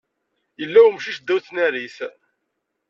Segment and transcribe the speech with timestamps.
[0.59, 1.97] Yella umcic ddaw tnarit.